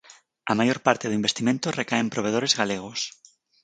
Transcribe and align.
A 0.51 0.53
maior 0.59 0.79
parte 0.87 1.05
do 1.07 1.17
investimento 1.21 1.75
recae 1.79 2.01
en 2.05 2.13
provedores 2.15 2.53
galegos. 2.59 2.99